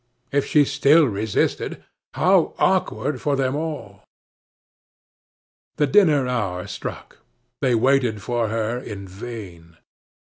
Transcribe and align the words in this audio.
If 0.31 0.47
she 0.47 0.65
still 0.65 1.05
resisted, 1.05 1.83
how 2.15 2.55
awkward 2.57 3.21
for 3.21 3.35
them 3.35 3.55
all! 3.55 4.03
The 5.75 5.85
dinner 5.85 6.27
hour 6.27 6.65
struck; 6.65 7.17
they 7.61 7.75
waited 7.75 8.23
for 8.23 8.47
her 8.47 8.79
in 8.79 9.07
vain. 9.07 9.77